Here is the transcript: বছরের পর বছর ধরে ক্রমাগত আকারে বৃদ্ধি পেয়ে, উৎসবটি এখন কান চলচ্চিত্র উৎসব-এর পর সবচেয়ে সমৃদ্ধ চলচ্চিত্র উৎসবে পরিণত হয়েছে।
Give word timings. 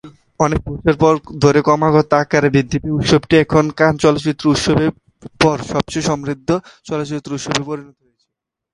বছরের 0.39 0.97
পর 0.99 1.13
বছর 1.15 1.39
ধরে 1.43 1.59
ক্রমাগত 1.67 2.11
আকারে 2.21 2.49
বৃদ্ধি 2.55 2.77
পেয়ে, 2.81 2.97
উৎসবটি 2.97 3.35
এখন 3.43 3.65
কান 3.79 3.93
চলচ্চিত্র 4.03 4.43
উৎসব-এর 4.53 4.91
পর 5.41 5.57
সবচেয়ে 5.71 6.07
সমৃদ্ধ 6.09 6.49
চলচ্চিত্র 6.87 7.29
উৎসবে 7.37 7.61
পরিণত 7.69 7.97
হয়েছে। 8.01 8.25